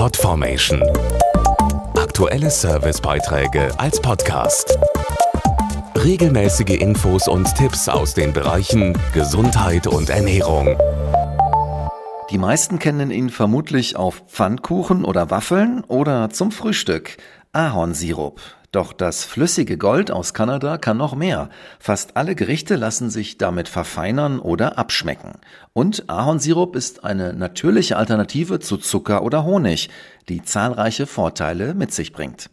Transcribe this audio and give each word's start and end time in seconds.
Podformation. 0.00 0.82
Aktuelle 1.94 2.48
Servicebeiträge 2.48 3.68
als 3.78 4.00
Podcast. 4.00 4.78
Regelmäßige 5.94 6.80
Infos 6.80 7.28
und 7.28 7.54
Tipps 7.54 7.86
aus 7.86 8.14
den 8.14 8.32
Bereichen 8.32 8.96
Gesundheit 9.12 9.86
und 9.86 10.08
Ernährung. 10.08 10.78
Die 12.30 12.38
meisten 12.38 12.78
kennen 12.78 13.10
ihn 13.10 13.28
vermutlich 13.28 13.96
auf 13.96 14.22
Pfannkuchen 14.26 15.04
oder 15.04 15.28
Waffeln 15.28 15.84
oder 15.84 16.30
zum 16.30 16.50
Frühstück. 16.50 17.18
Ahornsirup. 17.52 18.40
Doch 18.70 18.92
das 18.92 19.24
flüssige 19.24 19.76
Gold 19.76 20.12
aus 20.12 20.34
Kanada 20.34 20.78
kann 20.78 20.96
noch 20.96 21.16
mehr. 21.16 21.50
Fast 21.80 22.16
alle 22.16 22.36
Gerichte 22.36 22.76
lassen 22.76 23.10
sich 23.10 23.38
damit 23.38 23.68
verfeinern 23.68 24.38
oder 24.38 24.78
abschmecken. 24.78 25.32
Und 25.72 26.08
Ahornsirup 26.08 26.76
ist 26.76 27.02
eine 27.02 27.32
natürliche 27.32 27.96
Alternative 27.96 28.60
zu 28.60 28.76
Zucker 28.76 29.24
oder 29.24 29.44
Honig, 29.44 29.90
die 30.28 30.44
zahlreiche 30.44 31.06
Vorteile 31.06 31.74
mit 31.74 31.92
sich 31.92 32.12
bringt. 32.12 32.50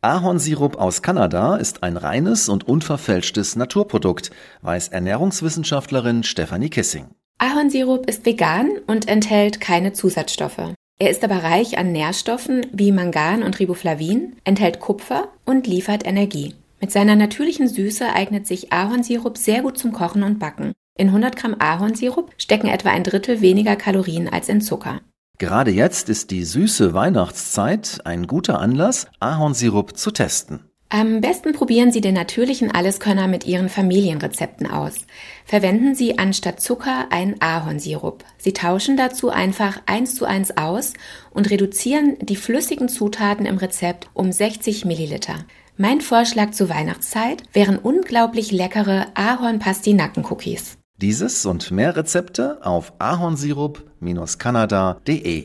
Ahornsirup 0.00 0.76
aus 0.76 1.02
Kanada 1.02 1.56
ist 1.56 1.82
ein 1.82 1.96
reines 1.96 2.48
und 2.48 2.68
unverfälschtes 2.68 3.56
Naturprodukt, 3.56 4.30
weiß 4.62 4.88
Ernährungswissenschaftlerin 4.88 6.22
Stephanie 6.22 6.70
Kissing. 6.70 7.08
Ahornsirup 7.38 8.08
ist 8.08 8.24
vegan 8.24 8.70
und 8.86 9.08
enthält 9.08 9.60
keine 9.60 9.92
Zusatzstoffe. 9.92 10.74
Er 11.02 11.08
ist 11.08 11.24
aber 11.24 11.42
reich 11.42 11.78
an 11.78 11.92
Nährstoffen 11.92 12.66
wie 12.74 12.92
Mangan 12.92 13.42
und 13.42 13.58
Riboflavin, 13.58 14.36
enthält 14.44 14.80
Kupfer 14.80 15.28
und 15.46 15.66
liefert 15.66 16.06
Energie. 16.06 16.54
Mit 16.78 16.92
seiner 16.92 17.16
natürlichen 17.16 17.68
Süße 17.68 18.12
eignet 18.12 18.46
sich 18.46 18.70
Ahornsirup 18.70 19.38
sehr 19.38 19.62
gut 19.62 19.78
zum 19.78 19.92
Kochen 19.92 20.22
und 20.22 20.38
Backen. 20.38 20.72
In 20.98 21.08
100 21.08 21.36
Gramm 21.36 21.56
Ahornsirup 21.58 22.34
stecken 22.36 22.68
etwa 22.68 22.90
ein 22.90 23.02
Drittel 23.02 23.40
weniger 23.40 23.76
Kalorien 23.76 24.28
als 24.28 24.50
in 24.50 24.60
Zucker. 24.60 25.00
Gerade 25.38 25.70
jetzt 25.70 26.10
ist 26.10 26.30
die 26.30 26.44
süße 26.44 26.92
Weihnachtszeit 26.92 28.02
ein 28.04 28.26
guter 28.26 28.58
Anlass, 28.58 29.06
Ahornsirup 29.20 29.96
zu 29.96 30.10
testen. 30.10 30.69
Am 30.92 31.20
besten 31.20 31.52
probieren 31.52 31.92
Sie 31.92 32.00
den 32.00 32.14
natürlichen 32.14 32.72
Alleskönner 32.72 33.28
mit 33.28 33.46
Ihren 33.46 33.68
Familienrezepten 33.68 34.68
aus. 34.68 35.06
Verwenden 35.44 35.94
Sie 35.94 36.18
anstatt 36.18 36.60
Zucker 36.60 37.06
einen 37.10 37.40
Ahornsirup. 37.40 38.24
Sie 38.38 38.52
tauschen 38.52 38.96
dazu 38.96 39.30
einfach 39.30 39.80
eins 39.86 40.16
zu 40.16 40.24
eins 40.24 40.56
aus 40.56 40.94
und 41.30 41.48
reduzieren 41.48 42.16
die 42.20 42.34
flüssigen 42.34 42.88
Zutaten 42.88 43.46
im 43.46 43.58
Rezept 43.58 44.10
um 44.14 44.32
60 44.32 44.84
Milliliter. 44.84 45.44
Mein 45.76 46.00
Vorschlag 46.00 46.50
zur 46.50 46.70
Weihnachtszeit 46.70 47.44
wären 47.52 47.78
unglaublich 47.78 48.50
leckere 48.50 49.06
Ahorn-Pastinaken-Cookies. 49.14 50.76
Dieses 50.96 51.46
und 51.46 51.70
mehr 51.70 51.96
Rezepte 51.96 52.66
auf 52.66 52.94
ahornsirup-kanada.de 52.98 55.44